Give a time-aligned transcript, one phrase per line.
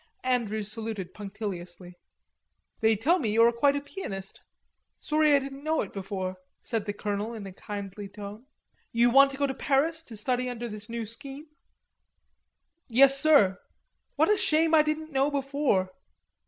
[0.23, 1.93] Andrews saluted punctiliously.
[2.79, 4.41] "They tell me you are quite a pianist....
[4.97, 8.47] Sorry I didn't know it before," said the colonel in a kindly tone.
[8.91, 11.45] "You want to go to Paris to study under this new scheme?"
[12.87, 13.59] "Yes, sir."
[14.15, 15.91] "What a shame I didn't know before.